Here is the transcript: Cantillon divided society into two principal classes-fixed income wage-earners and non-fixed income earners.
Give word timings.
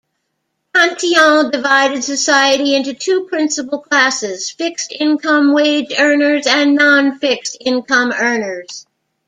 Cantillon 0.73 1.51
divided 1.51 2.03
society 2.03 2.73
into 2.73 2.95
two 2.95 3.25
principal 3.29 3.77
classes-fixed 3.77 4.91
income 4.93 5.53
wage-earners 5.53 6.47
and 6.47 6.73
non-fixed 6.73 7.57
income 7.63 8.11
earners. 8.11 8.87